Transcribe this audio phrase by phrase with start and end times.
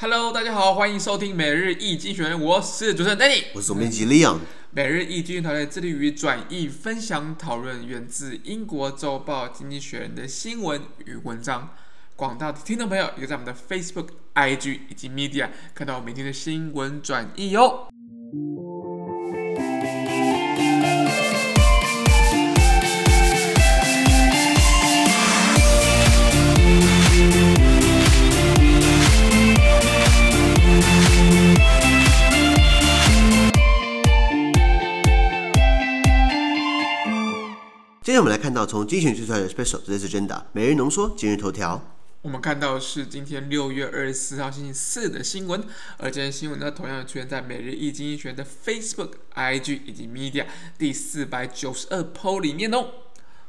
[0.00, 4.38] Hello，大家好，欢迎收听每日一经济学人，我是主持人 Danny，我是总编辑 Leon。
[4.70, 11.70] 每日易经济团队致力于转译、分享、讨论源自英国周报《经济学人》的新闻与文章。
[12.14, 17.88] 广大的听众朋友也在我们的 Facebook、IG 以及 Media 看到每天的新闻转译哟。
[38.08, 41.94] 今天我们来看到从精选推出来的 special 这次真的每日浓缩今日头条。
[42.22, 45.62] 我们看到是今天六月二十四号星期四的新闻，
[45.98, 50.46] 而这些新闻呢，同样出现在每日一经济学的 Facebook、IG 以及 Media
[50.78, 52.86] 第四百九十二 PO 里面哦。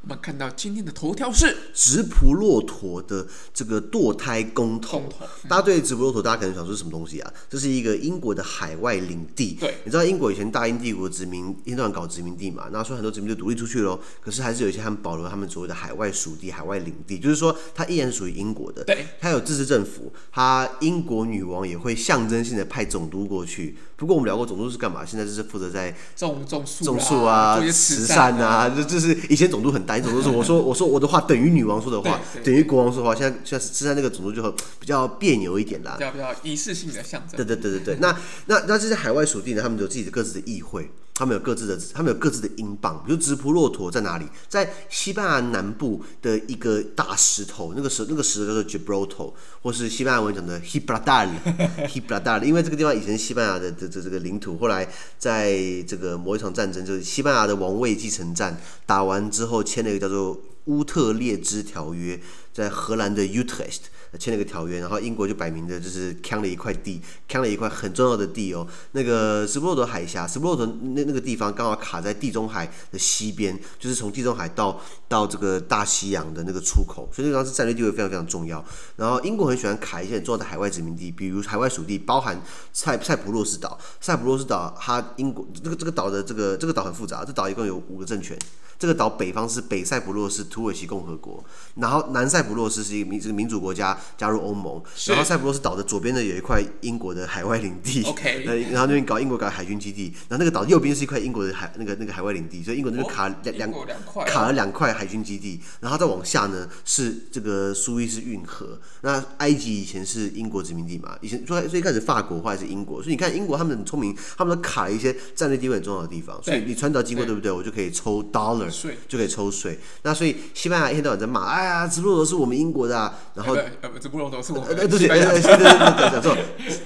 [0.02, 5.02] 我们看到今天的头条是直普骆驼的这个堕胎公投。
[5.20, 7.30] 嗯、大家对直普骆驼，大家可能想说是什么东西啊？
[7.50, 9.58] 这是一个英国的海外领地。
[9.60, 12.68] 对，你知道英国以前大英帝国殖民，一天到晚搞殖民地嘛？
[12.72, 18.82] 那说很多殖民地独立出去喽，可是还是有一些他们保留他们所谓的海外属地、海外领地，就是说它依然属于英国的。
[18.84, 23.76] 对，它有自治政府，它英国女王也会象征性的派总督过去。
[23.96, 25.04] 不过我们聊过总督是干嘛？
[25.04, 33.14] 现在就是负责在种种树、种树啊、慈善啊，就就是以前总督很大，总督是我说我说我的话等于女王说的话，等于国王说的话。
[33.14, 37.36] 现在现在现在那个种族就比较别扭一点啦，比较比较仪式性的象征。
[37.36, 39.62] 对对对对对，那那那这些海外属地呢？
[39.62, 40.90] 他们有自己的各自的议会。
[41.20, 43.04] 他们有各自的，他们有各自的英镑。
[43.04, 44.24] 比如直扑骆驼在哪里？
[44.48, 52.40] 在西班牙南部的一个大石头，那个石那个石头叫做 Gibraltar，或是西班牙文讲的 Gibraltar，Gibraltar。
[52.48, 55.52] 因为这个地方以前是西班牙的这这这个领土，后来在
[55.86, 62.18] 这个某一场战争，就是西班牙的王位继承战打完之后，签了一个叫做乌特列支条约，
[62.54, 63.80] 在荷兰的 Utrecht。
[64.18, 68.66] 签了一个条约，然后英国就摆明的就是抢了一块地，抢了一块很重要的地哦。
[68.92, 78.64] 那个斯普罗陀海峡，斯普罗陀那那个地方刚好卡在地中海的西边，就是从地中海到到这个大西洋的那个出口，所以那个地方是战略地位非常非常重要。
[78.96, 82.40] 然后英国很喜欢卡一些很重要的海外殖民地，比如海外属地，包含
[82.72, 83.78] 塞塞浦路斯岛。
[84.00, 88.36] 塞浦路斯岛它英国这个这个岛的这个这个岛很复杂，这岛一共有五个政权。
[88.80, 98.42] 这个岛北方是北塞浦路斯土耳其共和国，然后南塞浦路斯是一个民这个民主国家加入欧盟，然后塞浦路斯岛的左边呢有一块英国的海外领地， OK，
[98.72, 117.52] 然后那边搞英国搞海军基地，然后那个岛右边是一块英国的海那个那个海外领地，所以英国那边卡两两、哦、卡了两块海军基地，然后再往下呢是这个苏伊士运河，那埃及以前是英国殖民地嘛，以前最最开始法国或者是英国，所以你看英国他们很聪明，他们都卡了一些战略地位很重要的地方，所以你船岛经过对不对？
[117.52, 118.69] 我就可以抽 dollar。
[118.70, 123.56] 税就可以抽税，那所以西班牙一天到晚在骂，哎呀，直布罗陀是我们英国的，啊，然后
[124.00, 126.36] 直布罗陀是我们呃，对对对对对对对，讲错，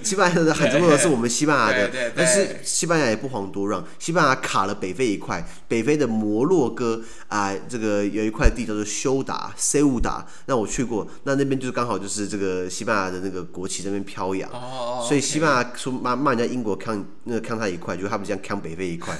[0.02, 19.18] 西班牙的喊直布罗陀是我们西班牙的，但是西班牙也不遑多让，西班牙卡了北非一块，北非的摩洛哥啊，呃，这个有一块地叫做休达塞乌达，那我去过，那那边就是刚好就是这个西班牙的那个国旗在那边飘扬，哦，所以西班牙说骂骂人家英国抗那个扛他一块，就是他们这样扛北非一块，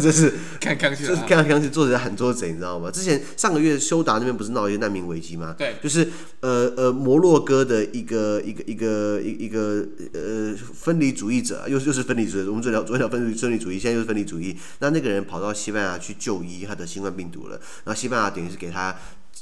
[0.00, 2.46] 这是看抗去，这是扛扛起，坐着喊桌子。
[2.46, 2.90] 你知道吗？
[2.90, 5.54] 之前上个月修达那边不是闹一些难民危机吗？
[5.58, 6.08] 对，就是
[6.40, 9.84] 呃呃摩洛哥的一个一个一个一一个
[10.14, 12.46] 呃分离主义者，又又是分离主义。
[12.46, 14.56] 我们昨天昨天聊分离分离主义，现在又是分离主义。
[14.78, 17.60] 那那个人跑到西班牙去就医，他得新冠病毒了。
[17.84, 18.94] 然后西班牙等于是给他。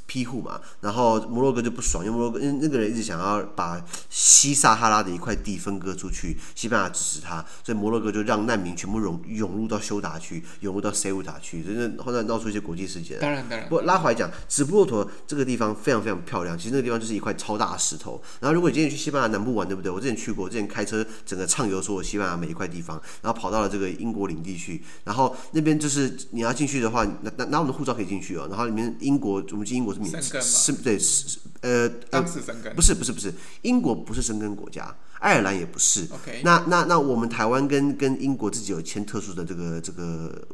[0.07, 13.19] 庇护嘛，然后摩洛哥就不爽，因为摩洛哥因为那个人一直想要把西撒哈拉的一块地分割出去，西班牙支持他，所以摩洛哥就让难民全部涌涌入到休达区，涌入到塞乌塔去，真的后来闹出一些国际事件。
[13.21, 13.69] 当然当然。
[13.69, 18.21] 不过拉回来讲，直布罗陀这个地方非常非常漂亮，其实那个地方就是一块超大的石头。
[18.41, 19.91] 然后如果你今天去西班牙南部玩，对不对？
[19.91, 28.47] 我之前去过，我之前开车整个畅游所有西班牙每一块地方，然后跑到了这个英国领地去，然后那边就是你要进去的话，拿拿拿我们的护照可以进去哦。
[28.51, 30.73] 然后里面英国，我们进英国是免是。
[30.83, 32.75] 对，是呃，当时生根。
[32.75, 36.07] 不是不是不是，英国不是生根国家，爱尔兰也不是。
[36.43, 40.47] 那那那我们台湾跟跟英国自己有签特殊的这个这个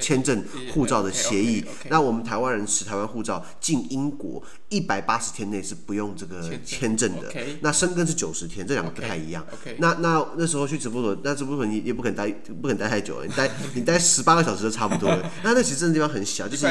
[0.00, 1.64] 签证护照的协议。
[1.90, 7.34] 那我们台湾人持台湾护照进英国一百八十天内是不用这个签证的。
[7.62, 9.44] 那申根是九十天，这两个不太一样。
[9.78, 15.30] 那那那时候去直布罗，那直布罗你也不肯待，不肯待太久了，你待你待十八个小时就差不多了。
[15.42, 16.66] 那那其实真的地方很小，就是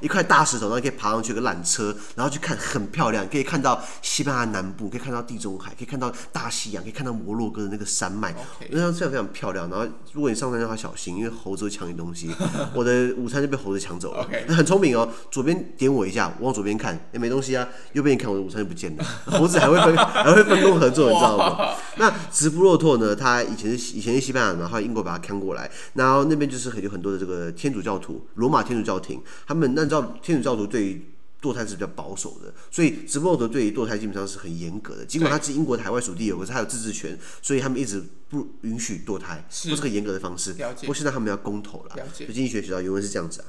[0.00, 3.28] 一块大石头，然后可以爬上去一个缆车，然后去看很漂亮。
[3.28, 8.34] 可以看到西班牙南部，可以看到地中海，可以看到大西洋，可以看到摩洛哥的那个山脉，
[8.70, 9.68] 那张非常非常漂亮。
[9.68, 12.30] 然后如果你上山的话，小心，因为猴子会抢你东西。
[12.74, 14.26] 我的午餐就被猴子抢走了。
[14.48, 17.68] 很聪明哦，左边点我一下，我往左边看，也、欸、没东西啊。
[17.92, 19.04] 右边一看，我的午餐就不见了。
[19.26, 19.94] 猴子还会分
[20.24, 21.74] 还会分工合作，你知道吗？
[21.98, 23.14] 那直布洛陀呢？
[23.14, 31.04] 他以前是以前是西班牙，然后英国把它看过来，然后那边就是很有很多的这个天主教徒，罗马天主教廷，他们按照天主教徒对于
[31.46, 35.04] 堕胎是比较保守的，所以直布罗陀对于堕胎基本上是很严格的。
[35.04, 40.52] 尽管他是英国的海外属地，有可是他有自治权，所以他们一直不允许堕胎，不是很严格的方式。
[40.54, 43.46] 不过现在他们要公投了，就经济学学校原文是这样子啊。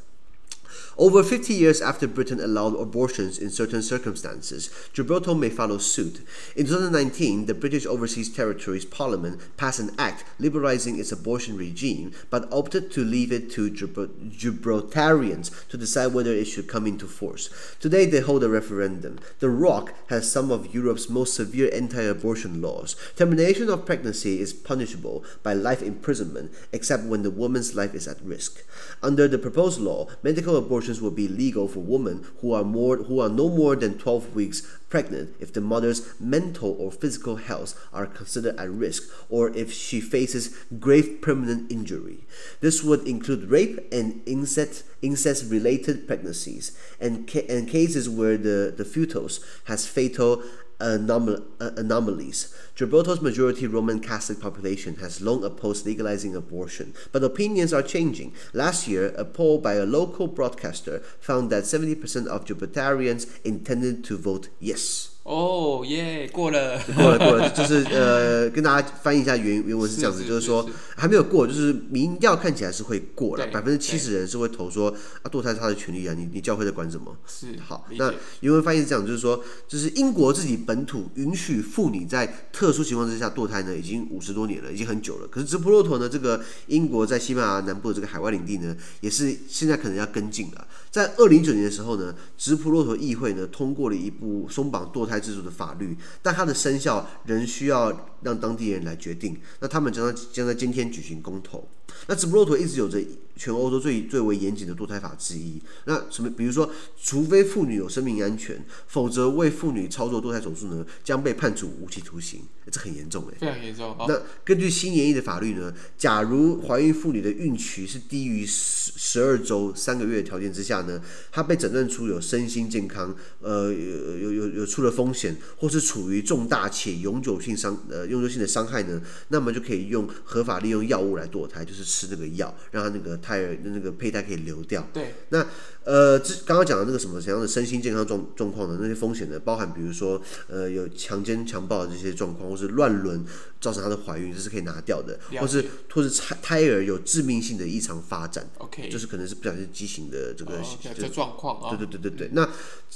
[0.99, 6.25] Over 50 years after Britain allowed abortions in certain circumstances, Gibraltar may follow suit.
[6.55, 12.51] In 2019, the British Overseas Territories Parliament passed an act liberalizing its abortion regime, but
[12.51, 17.51] opted to leave it to Gibraltarians to decide whether it should come into force.
[17.79, 19.19] Today, they hold a referendum.
[19.37, 22.95] The ROC has some of Europe's most severe anti-abortion laws.
[23.15, 28.19] Termination of pregnancy is punishable by life imprisonment, except when the woman's life is at
[28.23, 28.63] risk.
[29.03, 33.19] Under the proposed law, medical abortion will be legal for women who are more who
[33.19, 38.05] are no more than 12 weeks pregnant if the mother's mental or physical health are
[38.05, 42.25] considered at risk or if she faces grave permanent injury.
[42.61, 48.73] This would include rape and incest incest related pregnancies and ca- and cases where the,
[48.75, 50.41] the fetus has fatal
[50.79, 52.53] anom- anomalies.
[52.75, 58.33] Gibraltar's majority Roman Catholic population has long opposed legalizing abortion, but opinions are changing.
[58.53, 64.17] Last year, a poll by a local broadcaster found that 70% of Gibraltarians intended to
[64.17, 65.16] vote yes.
[65.27, 70.65] 哦耶，过了，过了，过了，就是 呃，跟大家翻译一下原原文是这样子，就是说
[70.95, 74.89] 还没有过，就是民调看起来是会过了，百分之七十人是会投说
[75.23, 77.13] 啊，堕胎是他的权利啊，你你教会在管什么？
[77.27, 85.27] 是好，那原文翻译是这样，就是说，就是英国自己本土允许妇女在特殊情况之下堕胎呢，已经五十多年了，已经很久了。
[85.27, 90.65] 可是直布罗陀呢，这个英国在西班牙南部的这个海外领地呢，也是现在可能要跟进了。
[90.89, 99.39] 在二零一九年的时候呢，直布罗陀议会呢通过了一部松绑堕胎制度的法律，但它的生效仍需要让当地人来决定。
[99.59, 101.67] 那他们将将在今天举行公投。
[102.07, 103.01] 那直布罗陀一直有着
[103.35, 105.61] 全欧洲最最为严谨的堕胎法之一。
[105.85, 112.41] 那什么，比如说，除非妇女有生命安全，否则为妇女操作堕胎手术呢，将被判处无期徒刑。
[112.69, 113.95] 这很严重哎，非常严重。
[114.09, 121.01] 那根据新研议的法律呢，假如怀孕妇女的孕期是低于十十二周三个月的条件之下呢，
[121.31, 131.76] 她被诊断出有身心健康，呃，有有有有出了风险，或是处于重大且永久性伤呃永久性的伤害呢，那么就可以用合法利用药物来堕胎，就是。
[131.83, 134.87] 吃那个药，让他那个胎儿那个胚胎可以流掉。
[134.93, 135.45] 对，那
[135.83, 139.39] 呃，这刚刚讲的那个什么怎样的身心健康状状况的那些风险呢？
[139.39, 143.25] 包含比如说呃，有强奸强暴的这些状况，或是乱伦
[143.61, 145.63] 造成她的怀孕，这是可以拿掉的，或是
[145.93, 150.61] 或是胎胎儿有致命性的异常发展，OK，就是可能是不小心畸形的这个
[151.09, 151.69] 状况啊。
[151.69, 152.29] 对对对对对。
[152.33, 152.49] 那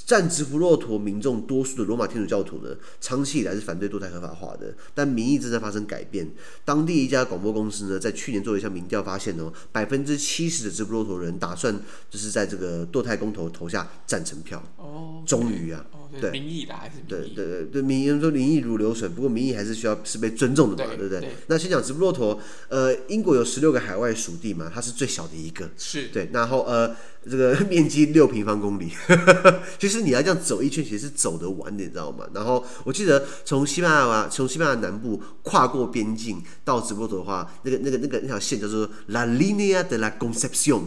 [0.06, 6.30] 占直弗骆陀民众多数的罗马天主教徒呢，长期以来是反对堕胎合法化的，但民意正在发生改变。
[6.64, 11.78] 当地一家广播公司呢，在去年做了一项民调发现哦，百分之七十的直布罗陀人打算
[12.10, 14.62] 就是在这个堕胎公投投下赞成票。
[14.76, 16.96] 哦，终于啊，哦、对，民意的还是？
[17.06, 21.30] 对对对对，民意说民意如流水，不过民意还是需要是被尊重的嘛，对，对不对，对？
[21.48, 26.96] 那先讲直布罗陀，呃，英国有十六个海外属地嘛，它是最小的一个，是对，然后呃。
[27.30, 28.90] 这个 面积六平方公里，
[29.78, 32.24] 其实你要这样走一圈，其实是走得完的，你知道吗？
[32.34, 40.80] 然后我记得从西班牙从西班牙南部跨过边境到直布罗陀的话，那个那个那个那条线叫做 La Línea de la Concepción，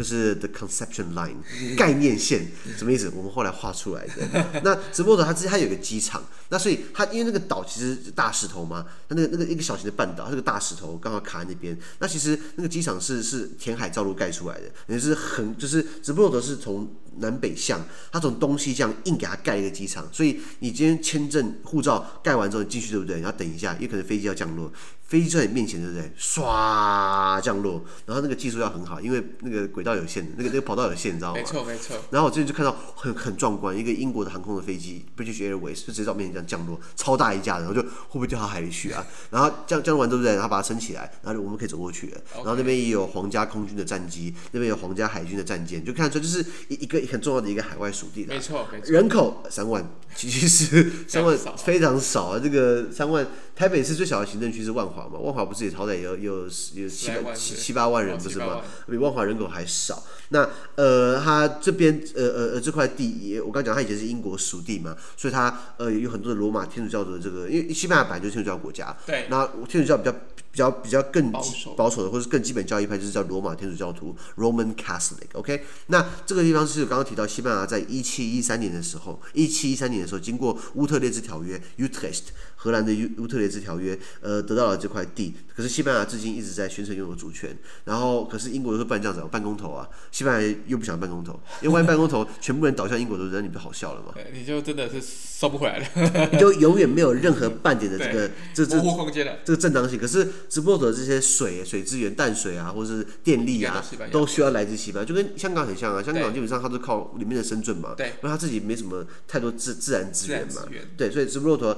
[0.00, 1.36] 就是 The Conception Line
[1.76, 3.12] 概念线，什么意思？
[3.14, 4.60] 我们后来画出来的。
[4.64, 11.78] 那直布罗陀它之前它有个机场，那所以它因为那个岛其实是大石头嘛，它那个那个一个小型的半岛，它是个大石头刚好卡在那边。
[11.98, 15.86] 那其实那个机场是是填海造陆盖出来的，也是很就是。
[16.02, 16.88] 直布罗陀是从
[17.18, 17.80] 南北向，
[18.12, 23.16] 他从东西向硬给他盖一个机场，所以你今天签证护照盖完之后，你进去对不对？
[23.16, 24.72] 你要等一下，因为可能飞机要降落。
[25.10, 26.12] 飞机在你面前，对不对？
[26.16, 31.34] 唰降落，然后那个技术要很好，因为那个轨道有限，那个那个跑道有限，你知道吗？
[31.34, 31.96] 没错没错。
[32.10, 39.04] 然后我最近就看到很很壮观，一个英国的航空的飞机，British Airways 就直接在我面前这样降落，超大一架的，然后就会不会掉到海里去啊？
[39.30, 40.34] 然后降降落完对不对？
[40.34, 42.20] 然后把它升起来，然后我们可以走过去了。
[42.36, 48.24] 然后那边也有皇家空军的战机，那边有皇家海军的战舰，就看出来就是一一个很重要的一个海外属地。
[48.26, 48.92] 没错没错。
[48.92, 52.40] 人口三万，其实三万非常少啊。
[52.42, 55.04] 这个三万，台北市最小的行政区是万华。
[55.08, 58.62] 嘛，万华不是也好歹有有有七七七八万人不是吗？
[58.88, 60.02] 比万华人口还少。
[60.30, 70.14] 那呃，它这边呃呃呃这块地，我刚讲它以前是英国属地嘛，所以它呃有很多的罗马天主教的这个，因为西班牙本来就是天主教国家，对，那天主教比较。
[70.52, 75.28] 比较比较更保守，保守的，或是更基本教义派，就是叫罗马天主教徒 （Roman Catholic）。
[75.34, 82.24] OK，那这个地方是刚刚提到，西班牙在一七一三年的时候，一七一三年的时候，经过乌特列兹条约 （Utrecht）。
[82.62, 87.56] 荷兰的乌乌特雷兹条约，呃，得到了这块地，可是西班牙至今一直在宣称拥有主权。
[87.86, 94.12] 然后，可是英国又说办这样子，办公投啊，西班牙又不想办公投，因为万一办公投，全部人倒向英国的人，你不好笑了嘛？
[94.34, 95.86] 你就真的是收不回来了，
[96.30, 99.98] 你就永远没有任何半点的这个这这模糊空间了，这个正当性。
[99.98, 106.02] 可是直布罗陀的这些水水资源、淡水啊，或者是电力啊，都需要来自西班牙，就跟香港很像啊。
[106.02, 110.62] 香港基本上它都靠里面的深圳嘛，对，因为它自己没什么太多自自然资源嘛，
[110.96, 111.76] 对，所以直布罗陀，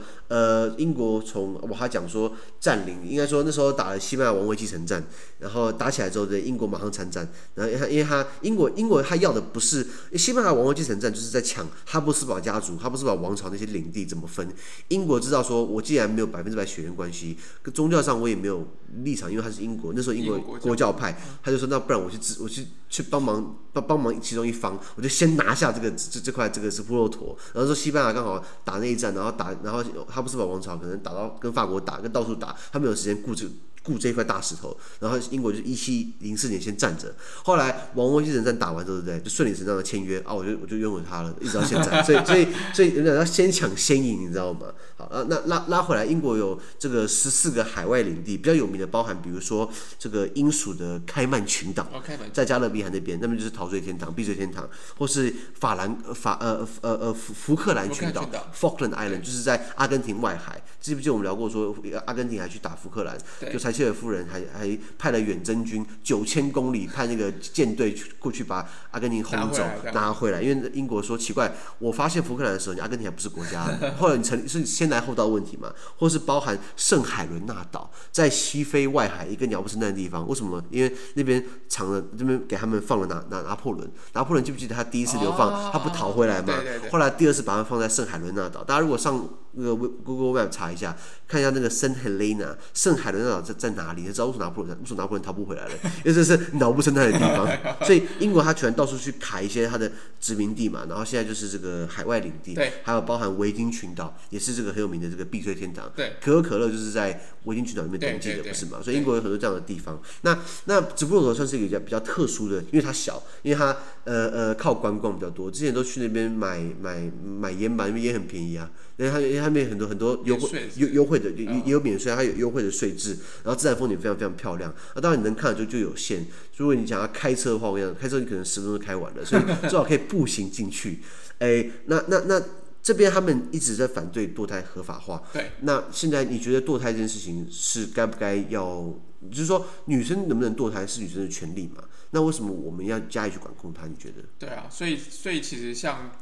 [0.79, 5.03] 英国从我还讲说占领，应该说那时候打了西班牙王位继承战，
[5.39, 7.29] 然后打起来之后，对英国马上参战。
[7.55, 14.49] 然后因为他英国英国他要的不是西班牙王位继承战，就是在抢哈布斯堡家族、哈布斯堡王朝那些领地怎么分。
[14.89, 18.67] 英国知道说，我既然没有百分之百血缘关系，跟宗教上我也没有
[19.03, 27.37] 立场，因为他是英国，那时候英国国教派，他就说那不然我去支我去去帮忙帮帮忙其中一方，我就先拿下这个这这块这个直布罗陀。
[27.55, 31.29] 然后说西班牙刚好打那一战，然后打然后哈布斯堡王朝可能打到。
[31.41, 33.47] 跟法国打，跟到处打，他没有时间顾这。
[33.83, 37.13] 顾这块大石头，然后英国就一七零四年先站着，
[37.43, 39.21] 后来王位继承战打完之后，对不对？
[39.21, 42.01] 就顺理成章的签约啊，我就我就拥有他了，一直到现在。
[42.03, 44.69] 所以所以所以人家要先抢先赢，你知道吗？
[44.97, 51.89] 好啊，那拉拉回来，英国有这个十四个海外领地，比较有名的包含，比如说这个英属的开曼群岛，
[52.33, 60.63] 在加勒比海那边，那边就是陶醉天堂、避罪天堂，或是法兰法呃呃呃福福克兰群岛 （Falkland Island），就是在阿根廷外海。
[60.81, 61.75] 记不记得我们聊过说，
[62.07, 63.19] 阿根廷还去打福克兰，
[63.53, 63.72] 就才。
[63.73, 69.65] 切尔夫人还还派了远征军九千公里，派那个舰队过去把阿根廷轰走
[69.95, 70.43] 拿回来。
[70.43, 73.65] 因为英国说奇怪，我发现福克兰的时候，你阿根廷还不是国家，
[73.99, 75.73] 后来你成是先来后到问题嘛？
[75.97, 80.63] 或是包含圣海伦娜岛，在西非外海一个鸟不生蛋的地方，为什么？
[80.71, 86.55] 因为那边藏了，这边给他们放了拿拿拿破仑，拿破仑记不记得他第一次流放，他不逃回来吗？
[86.91, 89.29] 后来第二次把他放在圣海伦娜岛，大家如果上。
[89.53, 90.97] 那个 Google Map 查一下，
[91.29, 94.03] 看一下那个圣海伦娜，圣海伦娜岛在在哪里？
[94.03, 95.71] 你知道为什么拿破仑，为什么拿破仑逃不回来了？
[96.05, 97.47] 因为这是脑部生态的地方。
[97.87, 99.91] 所以英国它全到处去卡一些它的
[100.21, 105.91] 殖民地嘛，然后现在就是这个海外领地，对，还有包含维京群岛，也是这个很有名的这个避税天堂。
[105.95, 108.81] 对，可口可乐就是在维京群岛里面登记的，不是嘛？
[108.83, 110.01] 所以英国有很多这样的地方。
[110.23, 115.51] 那那直布罗陀算是一个比较比较特殊的，因为它小，因为它呃呃靠观光比较多。
[115.51, 118.71] 之前都去那边买买买烟吧，因为烟很便宜啊。
[118.97, 124.75] 因为它因为它那边很多很多优惠优优惠的也也有免税，它有优惠的税制，然后自然风景非常非常漂亮。
[124.95, 126.27] 那当然你能看的就就有限。
[126.57, 131.01] 如果你想要开车的话，我跟你讲，开车你可能十分钟就开完了，所以 最好可以步行进去。
[131.39, 132.43] 哎，那那那
[132.83, 135.23] 这边他们一直在反对堕胎合法化。
[135.33, 135.51] 对。
[135.61, 138.93] 那现在你觉得堕胎这件事情是该不该要？
[139.31, 141.85] 就是说女生能不能堕胎是女生的权利嘛？
[142.11, 143.87] 那为什么我们要加以去管控它？
[143.87, 144.23] 你觉得？
[144.39, 146.13] 对啊，所以所以其实像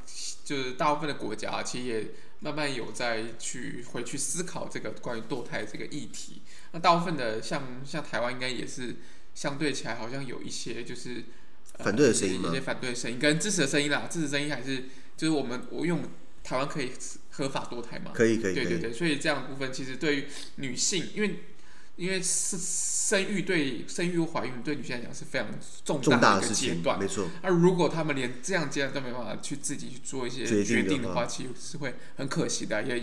[0.45, 2.11] 就是大部分的国家其实也。
[2.43, 6.41] 慢慢有在去回去思考这个关于堕胎这个议题。
[6.73, 8.97] 那大部分的像像台湾应该也是
[9.35, 11.23] 相对起来好像有一些就是
[11.75, 14.09] 反对的声音，一些反对的声音跟支持的声音啦。
[14.11, 14.85] 支持声音还是
[15.19, 16.01] 就是我们我用
[16.43, 16.93] 台湾可以
[17.33, 18.13] 合法堕胎嘛？
[18.15, 18.55] 可以可以。
[18.55, 21.41] 对对对，所以这样的部分其实对于女性，因为。
[22.01, 25.47] 因为是生育对生育怀孕对女性来讲是非常
[25.85, 27.29] 重大的一个阶段，没错。
[27.43, 32.99] 而如果他们连这样阶段都没办法去自己去做一些决定的话，其实是会很可惜的，也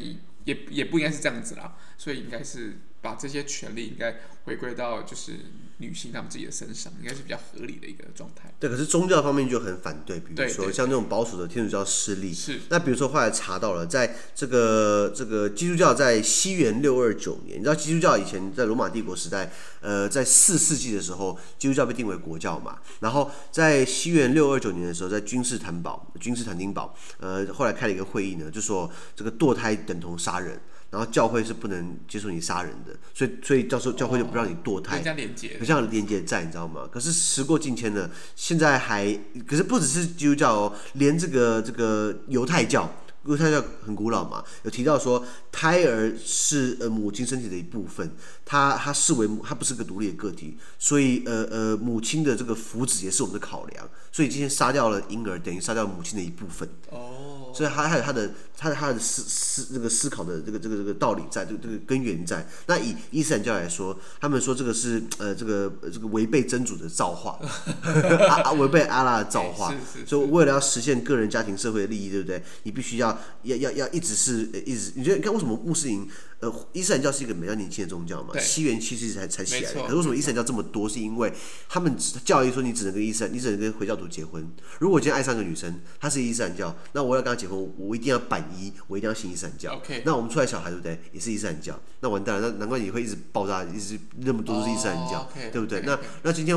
[0.46, 1.77] 也也不应该是这样子啦。
[1.96, 5.38] 所以应该是把这些权利应该回归到就是。
[5.80, 8.51] 女性她们自己的身上应该是比较合理的一个状态。
[8.60, 12.34] 对，可是宗教方面就很反对，比如说像这种保守的天主教势力。
[12.34, 12.62] 是。
[12.70, 19.51] 那比如说后来查到了，在这个这个基督教在西元六二九年，你知道基督教以前在罗马帝国时代，
[19.82, 22.80] 呃，在四世纪的时候，基督教被定为国教嘛。
[23.01, 30.60] 然后在西元六二九年的时候，在君士坦堡，君士坦丁堡，呃，后来开了一个会议呢，就说这个堕胎等同杀人。
[30.89, 36.88] 然后教会是不能接受你杀人的，所以所以到时候教会就不让你堕胎，这样连接，这样连接在，你知道吗？
[36.91, 39.13] 可是时过境迁了，现在还，
[39.46, 42.89] 可是不只是基督教哦，连这个这个犹太教，
[43.25, 48.10] 犹太教很古老嘛，有提到说胎儿是呃母亲身体的一部分，
[48.50, 53.89] 它它视为母，它不是个独立的个体，所以呃呃母亲的这个福祉也是我们的考量。
[54.10, 56.68] 所以今天杀掉了婴儿，等于杀掉母亲的一部分。
[56.89, 62.48] 哦，所以他还有他的他的他的思思这个思考的这个这个这个道理在，这个这个根源在。
[62.66, 67.38] 那以伊斯兰教来说，他们说这个是呃这个这个违背真主的造化，
[68.44, 69.72] 啊违背阿拉的造化。
[70.08, 72.42] 所以为了要实现个人、家庭、社会的利益，对不对？
[72.63, 74.94] 你必须要要要要一直是一直。
[74.96, 76.08] 你觉得你看为什么穆斯林？
[76.39, 79.82] 呃，伊斯兰教是一个比较年轻的宗教嘛，西元七世纪才才起来的。
[79.82, 80.88] 可是为什么伊斯兰教这么多？
[80.88, 81.34] 是因为
[81.67, 84.48] 他们教义说你只能跟伊斯兰，你只能跟回教徒结婚。
[84.79, 89.82] 如果我今天爱上一个女生，她是伊斯兰教，那我要跟她结婚，我一定要板衣，我一定要信伊斯兰教。
[90.06, 91.00] 那我们出来小孩对不对？
[91.12, 91.79] 也是伊斯兰教。
[92.01, 96.56] 那完蛋了，那难怪你会一直爆炸，一直那么多都是伊斯兰教，oh, okay, 对不对？Okay, 那那今天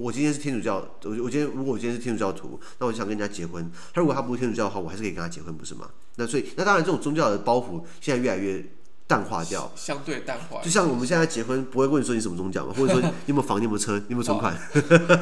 [0.00, 5.88] 我今天是天主教，我我今天如果我今天是天主教徒，那我想跟人家结婚，他如果他不是天主教的话，我还是可以跟他结婚，不是吗？
[6.16, 8.68] 那所以那当然这种宗教的包袱现在越来越。
[9.10, 10.62] 淡化掉，相对淡化。
[10.62, 14.56] 就像我们现在结婚，不会问说你什么宗教嘛， 或者说你有没有房，你有没有车，你有没有存款。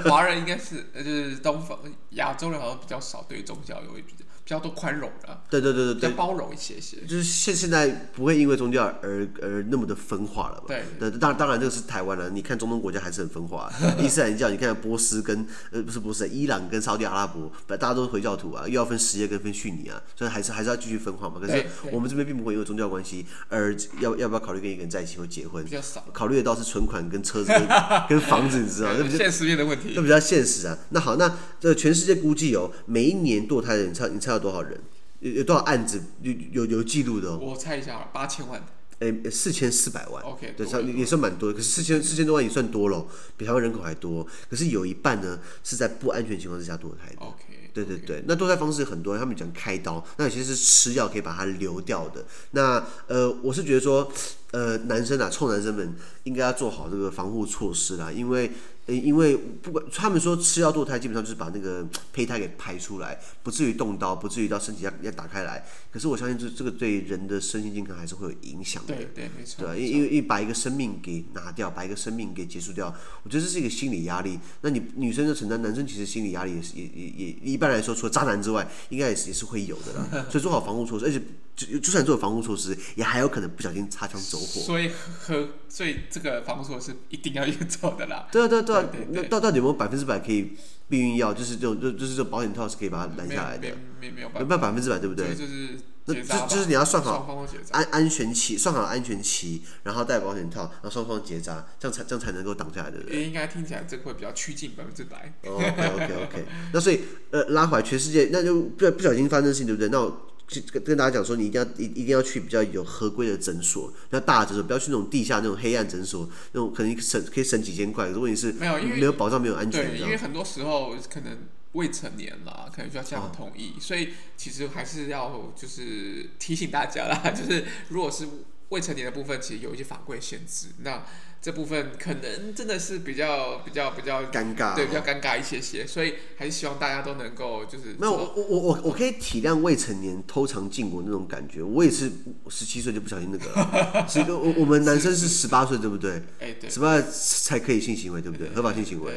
[0.04, 1.78] 华人应该是，就是东方
[2.10, 4.26] 亚洲人好像比较少对宗教有一比较。
[4.48, 10.64] 比较多宽容的，对对对对，比较包容一些些，就是现现在不会因为宗教而而那么的分化了嘛？
[10.68, 21.38] 对，对，当当然这个是台湾了，你看中东国家还是很分化， 伊斯兰教你看波斯跟呃不是波斯，伊朗跟沙特阿拉伯，大家都是回教徒啊，又要分什叶跟分逊尼啊，所以还是还是要继续分化嘛。
[21.38, 27.68] 可是我们这边并不会因为宗教关系而要要不要考虑跟一个人在一起或结婚，比较少，考虑的倒是存款跟车子跟，
[28.08, 29.18] 跟房子，你知道那比较？
[29.18, 30.78] 现实面的问题，都比较现实啊。
[30.88, 34.80] 那好，那这全世界估计有，每一年堕胎的人，你猜你猜有多少人？
[35.20, 37.36] 有有多少案子有有有记录的？
[37.36, 38.64] 我猜一下啊，八千万。
[39.00, 40.22] 诶，四千四百万。
[40.24, 41.54] OK，对，也算蛮多的。
[41.56, 44.26] 可是四千四千多万也算多了，比台湾人口还多。
[44.48, 47.20] 可是有一半呢是在不安全情况之下堕胎的。
[47.20, 48.24] OK，对对对。
[48.26, 52.24] 那堕胎方式很多，他们讲开刀，那有些是吃药可以把它流掉的。
[52.52, 54.10] 那呃，我是觉得说，
[54.52, 58.52] 呃，男生啊，臭男生们应该要做好这个防护措施啦，因为。
[58.88, 65.62] 因为不管他们说吃药堕胎，基本上就是把那个胚胎给排出来，不至于动刀，不至于到身体要要打开来。
[65.90, 68.94] 可是我相信这这个对人的身心健康还是会有影响的。
[68.94, 69.66] 对对没错。
[69.66, 72.86] 对，因为因为把一个生命给拿掉，把一个生命给结束掉，
[73.22, 74.38] 我觉得这是一个心理压力。
[74.62, 80.26] 那你女生的承担，男生其实心理压力也是也也也一般来说，除了渣男之外，应该也是也是会有的啦。
[80.30, 81.20] 所以做好防护措施，而且。
[81.58, 84.60] 就就算做防护措施，也还有可能不小心擦枪走火。
[84.60, 88.28] 所以和所以这个防护措施一定要去做的啦。
[88.30, 90.52] 对啊对啊对啊，那到到底有没有百分之百可以
[90.88, 91.34] 避孕药？
[91.34, 93.68] 就是这种就就是这种保险套是可以把它拦下来的。
[94.00, 94.48] 没没没有办法。
[94.48, 95.34] 没有百分之百对不对？
[95.34, 103.24] 就是那就就是你要算好安安全期，算好安全期，然后戴保险套，然后双方结扎，这样才这样才能够挡下来对不对。
[103.24, 105.34] 应该听起来这个会比较趋近百分之百。
[105.44, 107.00] OK OK OK，那所以
[107.32, 109.88] 呃拉回来全世界，那就不不小心发生事情对不对？
[109.88, 110.24] 那我。
[110.72, 119.90] 跟跟大家讲说，你一定要一一定要去比较有合规的诊所，比较大的诊所，不要去那种地下那种黑暗诊所，那种可能省可以省几千块，如果你是没有没有保障、没有安全。
[119.90, 121.38] 对，因为很多时候可能
[121.72, 128.26] 未成年啦，可能需要家长同意，哦，所以其实还是要就是提醒大家啦， 就是如果是
[128.70, 131.04] 未成年的部分，其实有一些法规限制，那。
[131.40, 142.10] 这部分可能真的是比较比较比较尴尬，对，比较尴尬一些些，所以还是希望大家都能够就是没有我我我我可以体谅未成年偷尝禁果那种感觉，我也是
[142.48, 146.20] 十七岁就不小心那个了， 所以我我们男生是十八岁对不对？
[146.40, 148.48] 哎对，十八才可以性行为对不对？
[148.50, 149.12] 合法性行为，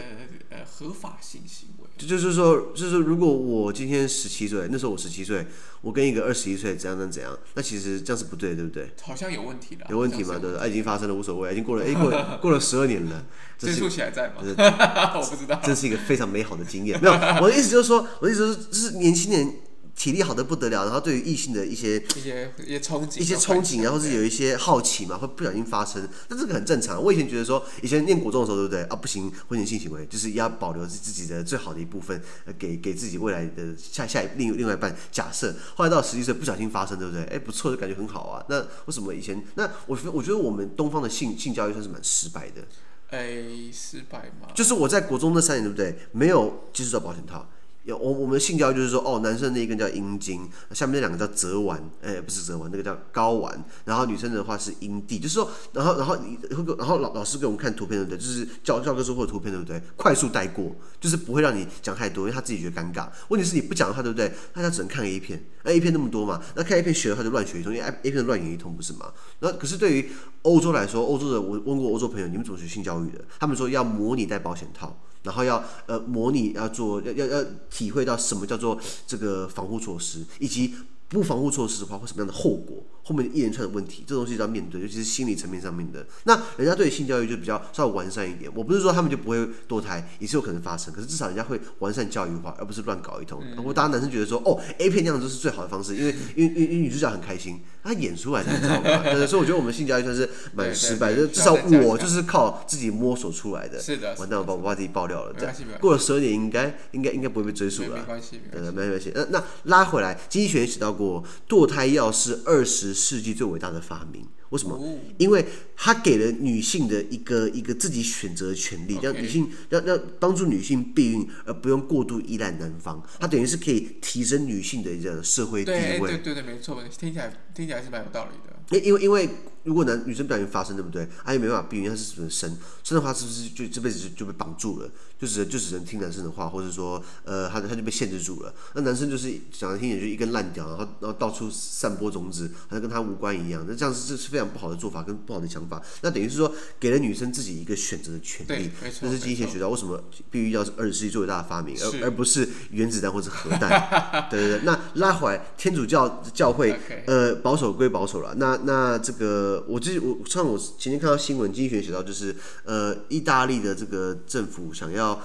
[0.49, 1.87] 呃合法性行为。
[1.97, 5.45] 就是说，就是，如果我今天十七岁，那时候我十七岁，
[5.81, 8.89] 我跟一个二十一岁怎样怎样怎样，那其实这样是不对，对不对？
[9.03, 9.85] 好像有问题的。
[9.87, 10.39] 有问题吗？
[10.39, 10.59] 对不对？
[10.59, 13.23] 啊，已经发生了，无所谓，已经过了，哎，过了 过了十二年了，
[13.59, 14.35] 追溯起来在吗？
[15.15, 15.61] 我不知道。
[15.63, 16.99] 这是一个非常美好的经验。
[16.99, 19.53] 没有，我的意思就是说，我的意思是，就是年轻人。
[19.95, 27.01] 体力好的不得了，然后对于异性的一些一些一些憧憬，一些憧憬，然后是有一些好奇嘛，会不小心发生，但这个很正常。
[27.01, 28.95] 我以前觉得说，以前念国中的时候，对不对啊？
[28.95, 32.21] 不行，婚前性行为就是要保留自己的最好的一部分，
[32.57, 34.95] 给给自己未来的下下一另另外一半。
[35.11, 37.23] 假设后来到十七岁不小心发生，对不对？
[37.25, 38.43] 哎，不错，就感觉很好啊。
[38.49, 39.43] 那为什么以前？
[39.55, 42.61] 那我我觉得我们东方的性性教育算是蛮失败的。
[43.09, 44.47] 哎，失败吗？
[44.55, 46.07] 就是我在国中那三年，对不对？
[46.13, 47.45] 没有接触到保险套。
[47.83, 53.63] 有我我们性教育就是说，哦，男生那一根叫阴茎，下面那两个叫泽丸，哎，不是泽丸，那个叫睾丸。
[53.85, 58.17] 然后女生的话是阴蒂，就是说，然后然后你会然后老老师给我们看图片，对不对？
[58.19, 59.81] 就是教教科书或者图片，对不对？
[59.95, 63.09] 快速带过，就是不会让你讲太多，因为他自己觉得尴尬。
[63.29, 64.31] 问题是你不讲的话，对不对？
[64.53, 69.11] 大家只能看 A 片，那 A 片那么多嘛，那看 A 片学的话就乱学一通，因为 A 片乱演一通不是吗？
[69.39, 70.11] 那可是对于
[70.43, 73.25] 欧洲来说，欧洲的我问过欧洲朋友，你们怎么学性教育的？
[73.39, 74.95] 他们说要模拟戴保险套。
[75.23, 80.73] 然后要呃模拟要做要要要体会到什么叫做这个防护措施，以及
[81.09, 82.83] 不防护措施的话，会什么样的后果？
[83.03, 86.05] 后面一连串的问题，这东西要面对，尤其是心理层面上面的。
[86.23, 88.49] 那人家对性教育就比较稍微完善一点。
[88.55, 93.43] 我不是说他们就不会堕胎，也是有可能发生，可是至少人家会完善教育化，而不是乱搞一通。
[93.55, 99.03] 然后大家男生觉得说，哦，A 片那样就是最好的方式，因为因为因为女主角很开心，她演出来的，你知道吗？
[99.11, 103.79] 对，所以我觉得我们性教育算是蛮失败，就至少我就是靠自己摸索出来的。
[103.79, 105.33] 是的，完蛋我，把我把自己爆料了。
[105.37, 107.97] 这样过了十二年，应该应该应该不会被追溯了。
[107.97, 109.11] 没关系，没关系，没关系。
[109.15, 114.79] 那那拉回来，经济学也写到过，堕胎药是二十世纪最伟大的发明，为什么？
[115.17, 123.01] 因为他给了女性的一个一个自己选择的权利，让女性让让帮助女性避孕，而不用过度依赖男方。
[123.19, 125.99] 他等于是可以提升女性的一个社会地位。
[125.99, 128.77] 对对对，没错，听起来听起来是蛮有道理的。
[128.77, 129.29] 因因为因为
[129.63, 131.07] 如果男女生不小心发生，对不对？
[131.23, 134.89] 他又没办法避孕，他是只能生生的话，是不是就这辈子就就被绑住了？
[135.19, 138.51] 就只能就只能听男生的话，或者说呃，他他就被限制住了。
[138.73, 143.63] 那男生就是讲来听点，就一根烂屌，然后然后到处散播种子，好像跟他无关一样。
[143.67, 145.79] 那这样是这是非常不好的做法，跟不好的想法。
[146.01, 148.71] 那等于是说给了女生自己一个选择的权利。
[148.99, 153.69] 这是经济学学到为什么必须要是二十世纪最伟大的发明，而而不是原子弹或者核弹。
[154.31, 154.61] 对对对。
[154.63, 158.59] 那拉回来，天主教教会呃保守归保守了，那。
[158.63, 165.19] 那这个，我之我像我前天看到新闻，经济学写到就是，呃，意大利的这个政府想要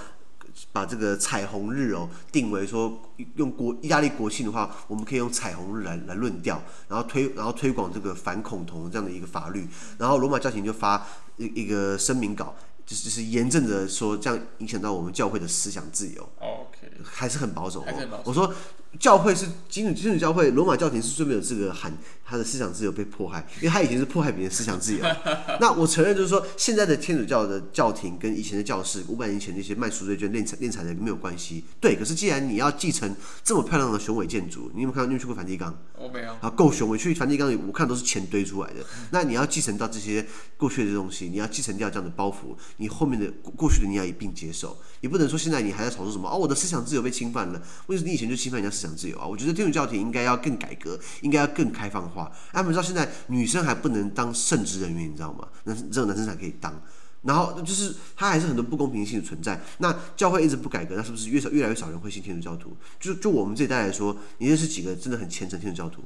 [0.73, 3.03] 把这个彩虹日哦定为说
[3.37, 12.55] 用国意大利国庆的话，我们可以用彩虹日来来论调，然后推然后推广这个反恐同这样的一个法律，然后罗马教廷就发一一个声明稿，
[12.87, 18.53] 就是就是严正的说这样影响到我们教会的思想自由，OK，还是很保守哦，我说。
[18.99, 21.93] 教会是基督基督教会，罗马教廷是最没有资格喊
[22.25, 25.05] 他的思想自由被迫害，因为他以前是迫害别人思想自由。
[25.61, 31.65] 那我承认就是说，现在的天主教的教廷跟以前的教士，五百年前那些卖赎罪券、敛财敛财的没有关系。
[31.81, 35.07] 对，可是既然你要继承这么漂亮的雄伟建筑，你有没有看到？
[35.07, 35.77] 你有去过梵蒂冈？
[35.99, 36.33] 我没有。
[36.41, 38.81] 啊，够雄伟，去梵蒂冈我看都是钱堆出来的。
[39.11, 44.77] 那你要继承到这些过去的东西，你要继承掉这样的包袱，你后面的过去的你要一并接受。
[45.01, 47.63] 你不能说现在你还在吵说什么哦，我的思想自由被侵犯了。
[47.87, 49.27] 为什么你以前就侵犯人家思想自由啊？
[49.27, 52.31] 我觉得天主教廷应该要更改革，应该要更开放化。
[52.53, 55.49] 他们知道现在女生还不能当圣职人员，你知道吗？
[55.65, 56.73] 那只有男生才可以当。
[57.23, 59.61] 然后就是他还是很多不公平性的存在。
[59.79, 62.77] 那教会一直不改革，那是不是越少越来越少人会信天主教徒？
[63.01, 66.05] 就就我们这一代来说，你认识几个真的很虔诚天主教徒？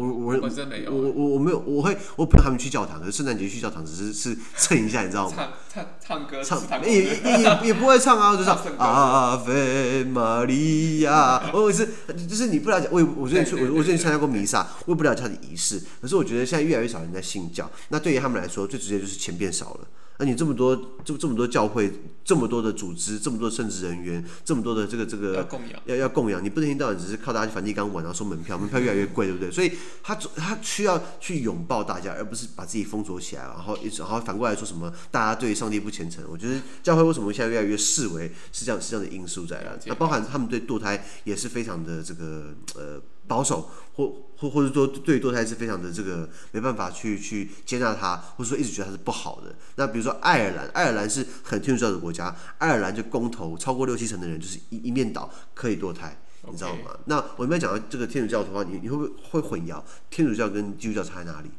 [0.00, 0.50] 我我我
[0.90, 5.36] 我我我没有，我会我陪他们去教堂，可是圣诞节去教堂只是是蹭一下，你知道吗？
[5.36, 11.50] 唱唱唱歌，唱也也也不会唱啊，就唱阿菲玛利亚。
[11.52, 11.86] 我是
[12.28, 15.80] 就是你不了解，我我最近去我我最近参加过弥撒，我也不了解他的仪式。
[16.00, 19.80] 可是我觉得现在越来越少人在信教，那对于他们来说，最直接就是钱变少了。
[20.18, 21.90] 那你这么多这这么多教会，
[22.22, 29.50] 这么多的组织，这么多的圣职人员，这么多的这个这个要供养，要要供养，你不能一天到晚只是靠大家去梵蒂冈玩，然后收门票，门票越来越贵，对不对？
[29.50, 29.72] 所以
[30.02, 36.24] 他他需要去拥抱大家，而不是把自己封锁起来，然后一直然后反过来说什么大家对上帝不虔诚。
[36.30, 43.00] 我觉得教会为什么现在越来越视为是这样是这样的因素在了，那包含他们对堕胎也是非常的这个呃。
[43.26, 49.54] 保守或或或者说对堕胎是非常的这个没办法去去接纳它，或者说一直觉得它是不好的。
[49.76, 56.98] 那比如说爱尔兰，爱尔兰是很天主教的国家，爱尔兰就公投超过六七成的人就是一一面倒可以堕胎.你知道吗？
[57.06, 61.50] 那我们讲到这个天主教的话，你你会不会会混淆天主教跟基督教差在哪里？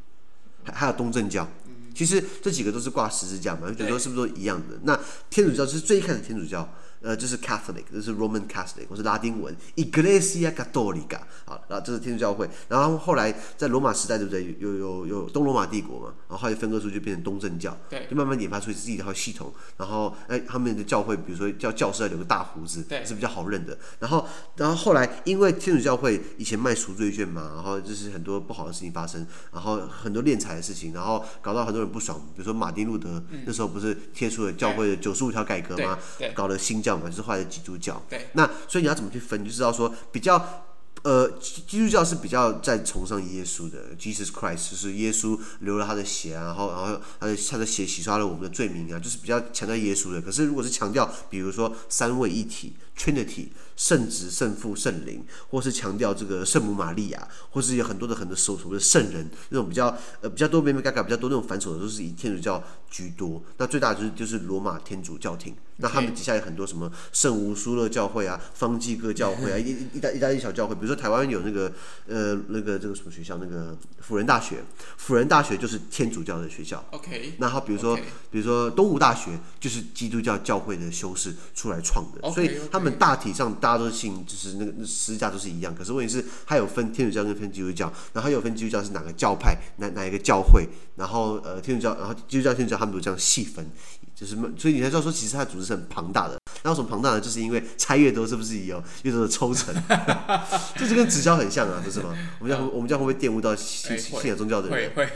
[0.63, 1.48] 还还有东正教，
[1.94, 4.80] 其实这几个都是挂十字架嘛，觉得说是不是都一样的？
[4.84, 6.67] 那天主教是最一开始天主教。
[7.01, 12.47] 呃，这是 Catholic，这是 Roman Catholic，我是拉丁文 Iglesia Católica，好，然后这是天主教会。
[12.67, 14.55] 然后后来在罗马时代，对不对？
[14.59, 19.51] 有有有东罗马帝国嘛，然后后来分割出就变成东正教，对，就慢慢研发出自己一套系统。
[19.77, 23.75] 然后哎，他们的教会，比如说叫教士要留个大胡子，对，是比较好认的。
[23.99, 32.19] 然后然后后来因为天主教会以前卖赎罪券嘛，然后就是很多不好的事情发生，然后很多敛财的事情，然后搞到很多人不爽。
[32.35, 35.97] 比如说马丁路德、嗯、那时候不是贴出了教会的九十五条改革吗？
[36.35, 36.90] 搞了新教。
[36.99, 40.65] 就是画的基督教，对，那所以你要怎么去分，你就知道说比较，
[41.04, 50.21] 呃，基督教是比较在崇尚耶稣的，Jesus Christ，就是耶稣流了他的血啊，然后然后他的他的血洗刷了我们的罪名啊，就是比较强调耶稣的。
[50.21, 63.41] 可是如果是强调，比如说三位一体 Trinity，圣子、圣父、圣灵，或是强调这个圣母玛利亚，或是有很多的很多所谓的圣人，那种比较呃比较多眉眉角角比较多那种繁琐的，都是以天主教居多。
[63.57, 65.55] 那最大的就是就是罗马天主教廷。
[65.77, 70.75] 那他们底下有很多什么圣无苏勒教会啊、方济各教会啊， 一一大一大一小教会。
[70.75, 71.73] 比如说台湾有那个
[72.07, 74.63] 呃那个这个什么学校，那个辅仁大学，
[74.97, 76.86] 辅仁大学就是天主教的学校。
[76.91, 77.34] OK。
[77.39, 77.97] 那好，比如说
[78.29, 85.74] 比如说东吴大学就是基督教教会的修士出来创的，所以他们大体上大家都信就是那个十字架都是一样。
[85.74, 93.69] 可是问题是，它有分天主教跟分基督教，然后还有分基督教是哪个教派，哪哪一个教会，然后呃天主教，然后基督教天主教他们都这样细分。
[94.13, 96.40] 就是，所以你才知道说，其实它组织是很庞大的。
[96.63, 97.21] 那为什么庞大呢？
[97.21, 99.74] 就是因为拆越多，是不是有越多的抽成？
[100.78, 102.15] 这就跟直销很像啊，不是吗？
[102.39, 104.91] 我们这样，我们这样会不会玷污到信信仰宗教的人？
[104.95, 105.13] 会会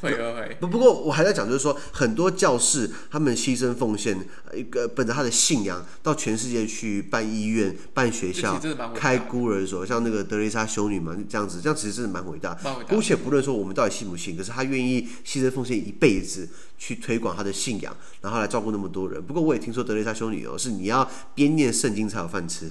[0.00, 0.56] 会会。
[0.60, 4.16] 不不过我还在讲，就是说很多教士他们牺牲奉献，
[4.54, 8.60] 一个本着他的信仰，到全世界去办医院、办学校、
[8.94, 12.54] 开孤儿所，像那个德蕾莎修女嘛，这样子，这样其实真的蛮伟大。
[12.88, 16.48] 姑且不论说我们到底信不信，可是他愿意牺牲奉献一辈子。
[16.86, 19.22] 去推广他的信仰，然后来照顾那么多人。
[19.22, 22.70] 不过我也听说德蕾莎修女哦，是你要边念圣经才有饭吃，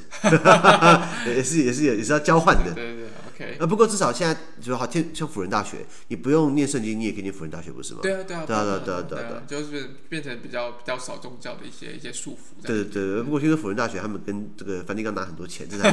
[1.25, 2.75] 也是也是也是要交换的。
[3.33, 3.57] ，OK。
[3.59, 7.99] 呃，不过至少现在就好，像辅仁大学，你不用念圣经，你也可以念辅仁大学，不是吗？
[8.03, 12.65] 对啊对啊对啊对啊对啊，就是变成比较比较少宗教的一些一些束缚。
[12.65, 15.85] 对对对，不过听说辅仁大学他们跟这个梵蒂冈拿很多钱，真的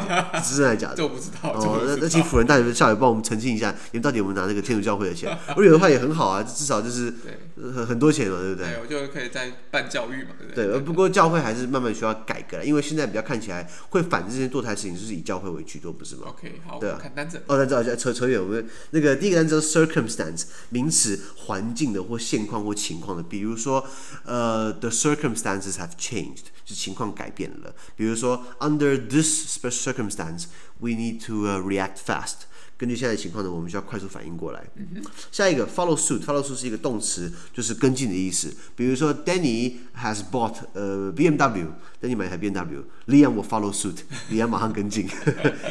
[0.42, 0.96] 是 真的假的？
[0.96, 1.50] 这我不知道。
[1.52, 5.36] 哦，那那请辅仁大学的校友帮我们澄清一下，你们到底有没有拿那个天主教会的钱？
[5.48, 7.12] 如果有的话也很好啊，至少就是
[7.56, 8.70] 很很多钱嘛，对不对？
[8.70, 10.66] 对，我就可以在办教育嘛，对不对？
[10.66, 17.40] 对，不过教会还是慢慢需要改革了，因为现在比较看起来会反这些堕胎事情，就是以教会为居多，不是吗？OK，好，对啊，看单词。
[17.46, 23.86] 哦，单词，扯扯远，我们那个第一个单词是 circumstance，名词，环境的或现况或情况的，比如说，
[24.24, 27.74] 呃，the circumstances have changed，就情况改变了。
[27.96, 32.49] 比如说，under this special circumstance，we need to react fast。
[32.80, 34.64] 根据现在的情况呢，我们需要快速反应过来。
[34.76, 38.50] 嗯、下一个 follow suit，follow suit 是一个动词，就是跟进的意思。
[38.74, 45.06] 比如说，Danny has bought 呃 BMW，Danny 买一台 BMW，Liam will follow suit，Liam 马上跟进。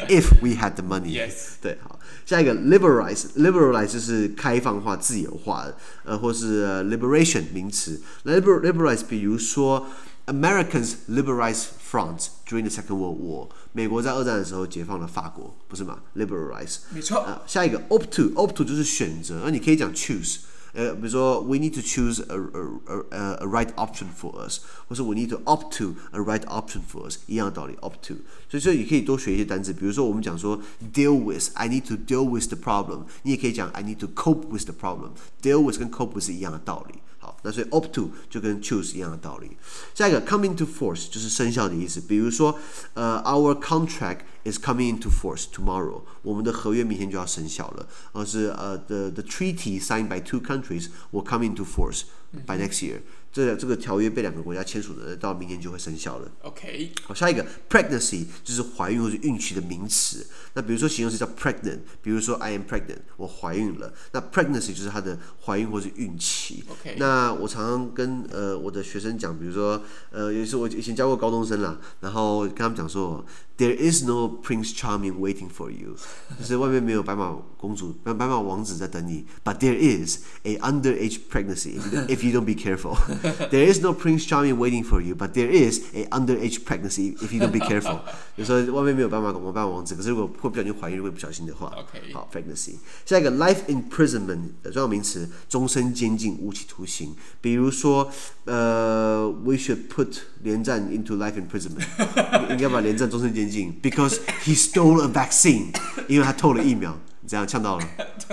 [0.08, 1.54] If we had the money，Yes.
[1.60, 1.98] 对，好。
[2.24, 8.00] 下一个 liberalize，liberalize 就是开放化、自由化的，呃，或是、uh, liberation 名词。
[8.24, 9.88] liberalize，比如说。
[10.26, 13.49] Americans liberalized France during the Second World War。
[13.73, 15.99] 美国在二战的时候解放了法国，不是吗？
[16.15, 17.19] Liberalize，没错。
[17.19, 20.37] 啊，下一个 opt to，opt to 就是选择，那你可以讲 choose。
[20.73, 25.37] 呃，比如说 we need to choose a a a a right option for us，或是 we need to
[25.45, 28.15] opt to a right option for us，一样的道理，opt to。
[28.49, 30.59] 所以，所以你可以多学一些单词，比如说我们讲说
[30.93, 35.61] deal with，I need to deal with the problem，你也可以讲 I need to cope with the problem。deal
[35.61, 36.99] with 跟 cope with 是一样的道理。
[37.19, 39.56] 好， 那所以 opt to 就跟 choose 一样的道理。
[39.94, 42.58] 下一个 come into force 就是生效的意思，比如说
[42.94, 51.64] 呃、uh,，our contract is coming into force tomorrow，我们的合约明天就要生效了，而是呃、uh,，the the treaty signed by two countries will come into
[51.64, 52.02] force
[52.46, 53.00] by next year。
[53.32, 56.28] 这这个条约被两个国家签署的，到明年就会生效了。
[56.42, 60.26] OK，好，下一个 pregnancy 就是怀孕或者孕期的名词。
[60.54, 63.94] 那比如说形容词叫 pregnant，比如说 I am pregnant，我怀孕了。
[64.10, 66.64] 那 pregnancy 就是它的怀孕或是孕期。
[66.68, 73.24] OK，那我常常跟呃我的学生讲，比如说呃，有时候我以前教过高中生啦，然后跟他们讲说
[73.59, 75.95] ，There is no Prince Charming waiting for you，
[76.39, 82.97] 就是外面没有白马公主、白白马王子在等你，But there is a underage pregnancy if you don't be careful。
[83.49, 87.33] There is no Prince Charming waiting for you, but there is a underage pregnancy if
[87.33, 87.99] you don't be careful。
[88.37, 92.75] 就说外面没有斑马王、斑马王子，可是如果会不小心怀孕，如果不小心的话，OK，好，pregnancy。
[93.05, 97.15] 下一个 life imprisonment 重要名词，终身监禁、无期徒刑。
[97.39, 98.11] 比如说，
[98.43, 103.48] 呃，we should put 连战 into life imprisonment，应该把连战终身监禁
[103.82, 105.66] ，because he stole a vaccine，
[106.08, 106.96] 因为他偷了疫苗。
[107.20, 107.86] 你这样呛到了。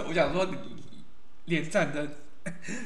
[0.08, 0.48] 我想说，
[1.46, 2.08] 连战的。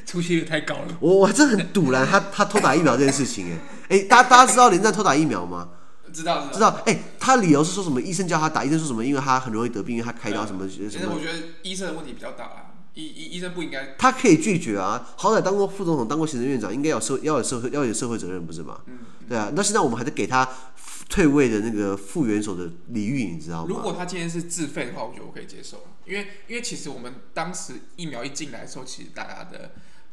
[0.04, 3.46] 出息率太高了，我我真的很堵然他他偷打疫苗这件事情
[3.88, 5.68] 哎哎，大家大家知道连战偷打疫苗吗？
[6.12, 8.02] 知道知道哎，他理由是说什么？
[8.02, 9.04] 医生叫他打，医生说什么？
[9.04, 10.90] 因为他很容易得病，因为他开刀什么什么。
[10.90, 13.94] 其实我觉得医生的问题比较大啊，医医医生不应该。
[13.96, 18.80] 他可以拒绝啊，好歹当过副总统，当过行政院长，应该有社要有社会要有社会责任不是吗？
[18.88, 20.48] 嗯，对啊，那现在我们还是给他。
[21.12, 23.66] 退位的那个副元首的礼遇，你知道吗？
[23.68, 29.72] 如果他今天是自费的话，我觉得我可以接受，因为因为其实我们当时疫苗一进来的时候，其实大家的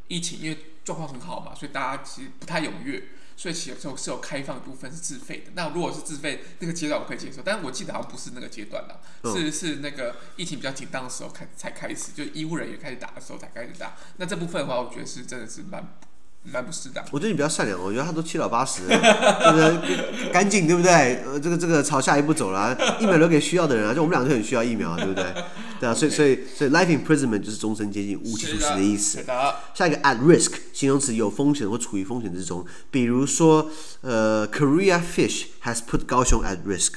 [0.09, 3.01] 疫情因为状况很好嘛，所以大家其实不太踊跃，
[3.37, 5.53] 所以其实有时候是有开放的部分是自费的。
[5.55, 13.95] 那如果是自费那个阶段，我可以接受，但是我记得好像不是那个阶段啦，嗯、是是那个疫情比较紧张的时候开才开始，就医务人员开始打的时候才开始打。
[14.17, 15.97] 那这部分的话，我觉得是真的是蛮。
[16.43, 17.03] 蛮不适当。
[17.11, 20.31] 我觉得你比较善良，我觉得他都七老八十了， 对不对？
[20.31, 21.21] 赶紧，对不对？
[21.25, 25.25] 呃，这个这个朝下一步走了， 疫苗留给需要的人啊，就我们两个就很需要疫苗，对不对？
[25.79, 29.23] 对啊，所以所以所以 life imprisonment 就是终身监禁、无期徒刑的意思。
[29.73, 33.69] 下一个 at risk 形容词有风险或处于风险之中，比如说
[34.01, 36.93] 呃 Korea fish has put 高雄 at risk，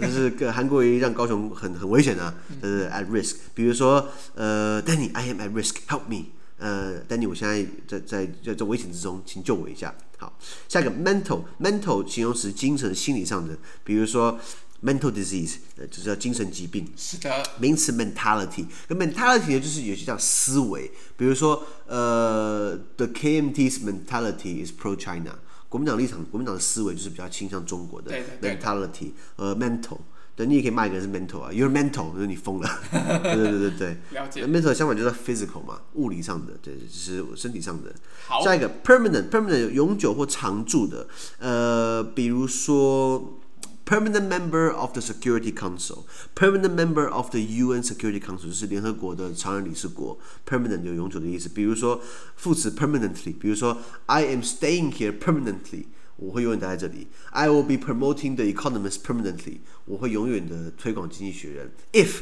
[0.00, 3.34] 就是个韩国鱼让高雄很很危险啊，就是 at risk。
[3.54, 6.26] 比如说呃 Danny I am at risk，help me。
[6.60, 9.94] 呃，Danny，我现在在在在在危险之中，请救我一下。
[10.18, 14.38] 好，下一个 mental，mental 形容词，精神、心理上的，比如说
[14.84, 16.86] mental disease，呃，就是叫精神疾病。
[16.94, 17.42] 是的。
[17.58, 25.38] 名词 mentality，那 mentality 呢，就是有些叫思维，比如说呃，the KMT's mentality is pro-China，
[25.70, 28.10] 国民党立场，国民党的思维就是比较倾向中国的。
[28.10, 28.58] 对对对。
[28.58, 29.98] mentality，呃，mental。
[30.40, 32.80] 对，你也可以骂一个人是 mental 啊，you're mental，就是你疯了。
[33.22, 33.96] 对对对对对。
[34.12, 34.46] 了解。
[34.46, 37.92] mental 相反就是 physical 嘛，物理上的，对，就是身体上的。
[38.26, 38.42] 好。
[38.42, 41.06] 下一个 permanent，permanent 永久或常驻的，
[41.40, 43.38] 呃，比如说
[43.84, 51.50] permanent member of the Security Council，permanent member of the UN Security Council 就是联合国的常任理事国，permanent 有永久的意思。
[51.50, 52.00] 比如说
[52.36, 53.76] 副词 permanently，比如说
[54.06, 55.84] I am staying here permanently。
[56.20, 57.08] 我会永远待在这里。
[57.30, 59.58] I will be promoting the Economist permanently。
[59.86, 61.72] 我会永远的推广《经济学人》
[62.04, 62.20] if。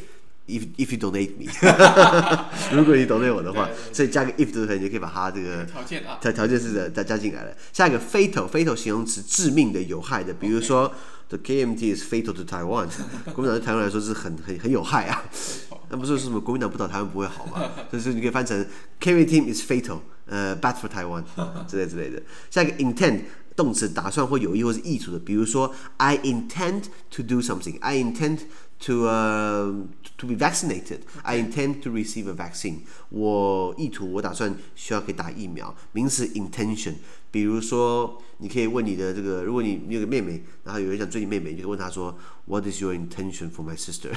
[0.48, 1.44] If if you donate me，
[2.74, 7.54] 如果你 donate 我的话，所以加个 if 的时候，你就可以把它这个条件啊，条条件式的再加进来了。
[7.70, 10.90] 下一个 fatal，fatal 形容词，致命的、有害的，比如说
[11.28, 12.88] the KMT is fatal to Taiwan，
[13.34, 15.22] 国民党对台湾来说是很很很有害啊。
[15.90, 17.70] 那不是说什么国民党不倒台湾不会好吗？
[17.90, 18.66] 所以说你可以翻成
[19.02, 21.24] KMT is fatal，呃，bad for Taiwan
[21.66, 22.22] 之类之类的。
[22.48, 23.20] 下一个 intent。
[23.57, 27.77] 动词打算或有意或是意图的，比如说 I intend to do something.
[27.81, 28.39] I intend
[28.85, 29.85] to uh
[30.17, 30.99] to be vaccinated.
[31.21, 32.79] I intend to receive a vaccine.
[33.09, 35.75] 我意图，我打算需要可以打疫苗。
[35.91, 36.95] 名词 intention，
[37.31, 44.10] 比如说 你可以问你的这个，如果你你有个妹妹，然后有人想追你妹妹，你就问她说 What is your intention for my sister？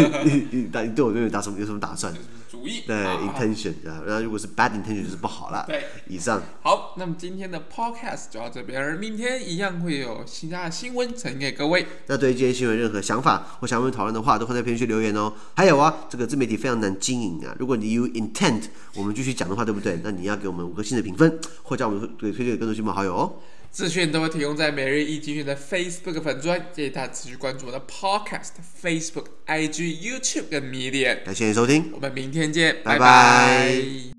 [0.24, 2.14] 你你你对我妹妹打什么有什么打算？
[2.48, 2.82] 主意。
[2.86, 5.64] 对，intention 啊，然后如果是 bad intention 就是不好了。
[5.66, 6.40] 对，以上。
[6.62, 11.84] 好，那么今天的 podcast 就到这边，而明天一样会有其他的新闻呈给各位。
[12.06, 15.32] 那对于今天新闻任何想法或想问讨论的话，都会在评论区留言哦。
[15.54, 18.62] 还有啊，这个自媒体非常难经营啊，如果你有 intent，
[18.94, 20.00] 我们继续讲的话，对不对？
[20.04, 23.34] 那你要给我们五颗星的评分，或者我们给推荐给更多亲朋好友哦。
[23.70, 28.52] 资讯都会提供在每日一精选的 Facebook 粉专，建议大家持续关注我的 Podcast、
[28.82, 31.24] Facebook、IG、YouTube 跟 Medium。
[31.24, 32.98] 感谢你收听，我们明天见，拜拜。
[32.98, 34.15] 拜拜。